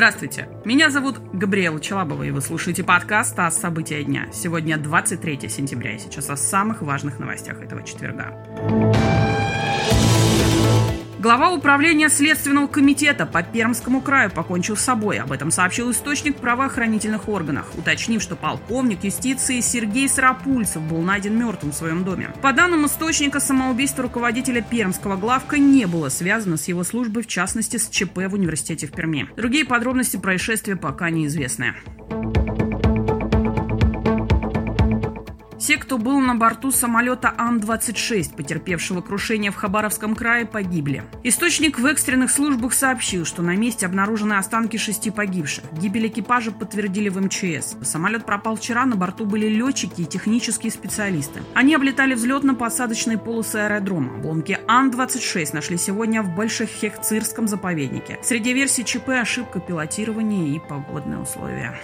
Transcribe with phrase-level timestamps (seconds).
[0.00, 4.28] Здравствуйте, меня зовут Габриэла Челабова, и вы слушаете подкаст «А события дня».
[4.32, 8.34] Сегодня 23 сентября, и сейчас о самых важных новостях этого четверга.
[11.20, 15.18] Глава управления Следственного комитета по Пермскому краю покончил с собой.
[15.18, 21.38] Об этом сообщил источник в правоохранительных органах, уточнив, что полковник юстиции Сергей Сарапульцев был найден
[21.38, 22.32] мертвым в своем доме.
[22.40, 27.76] По данным источника, самоубийство руководителя Пермского главка не было связано с его службой, в частности,
[27.76, 29.28] с ЧП в университете в Перми.
[29.36, 31.74] Другие подробности происшествия пока неизвестны.
[35.60, 41.04] Все, кто был на борту самолета Ан-26, потерпевшего крушение в Хабаровском крае, погибли.
[41.22, 45.64] Источник в экстренных службах сообщил, что на месте обнаружены останки шести погибших.
[45.74, 47.76] Гибель экипажа подтвердили в МЧС.
[47.82, 51.42] Самолет пропал вчера, на борту были летчики и технические специалисты.
[51.52, 54.14] Они облетали взлетно-посадочные полосы аэродрома.
[54.14, 58.18] Обломки Ан-26 нашли сегодня в Большехехцирском заповеднике.
[58.22, 61.78] Среди версий ЧП ошибка пилотирования и погодные условия.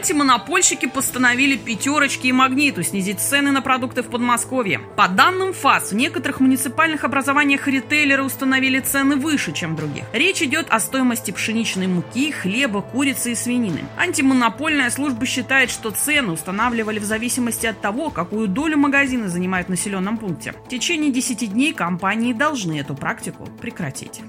[0.00, 4.80] Антимонопольщики постановили пятерочки и магниту снизить цены на продукты в Подмосковье.
[4.96, 10.04] По данным ФАС, в некоторых муниципальных образованиях ритейлеры установили цены выше, чем других.
[10.14, 13.84] Речь идет о стоимости пшеничной муки, хлеба, курицы и свинины.
[13.98, 19.70] Антимонопольная служба считает, что цены устанавливали в зависимости от того, какую долю магазины занимают в
[19.70, 20.54] населенном пункте.
[20.64, 24.22] В течение 10 дней компании должны эту практику прекратить.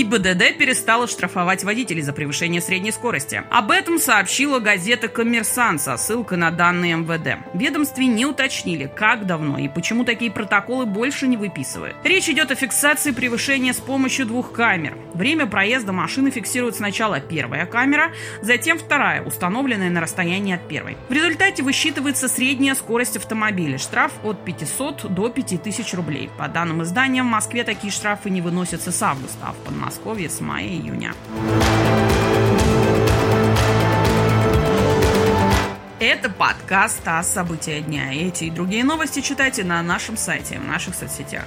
[0.00, 3.42] ГИБДД перестала штрафовать водителей за превышение средней скорости.
[3.50, 7.44] Об этом сообщила газета «Коммерсант» со ссылкой на данные МВД.
[7.52, 11.96] Ведомстве не уточнили, как давно и почему такие протоколы больше не выписывают.
[12.02, 14.96] Речь идет о фиксации превышения с помощью двух камер.
[15.12, 20.96] Время проезда машины фиксирует сначала первая камера, затем вторая, установленная на расстоянии от первой.
[21.10, 23.76] В результате высчитывается средняя скорость автомобиля.
[23.76, 26.30] Штраф от 500 до 5000 рублей.
[26.38, 30.30] По данным издания, в Москве такие штрафы не выносятся с августа, а в Подмосковье Подмосковье
[30.30, 31.14] с мая-июня.
[35.98, 38.14] Это подкаст о события дня.
[38.14, 41.44] Эти и другие новости читайте на нашем сайте, в наших соцсетях.